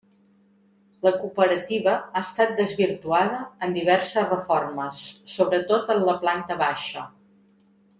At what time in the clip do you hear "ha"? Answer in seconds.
2.07-2.23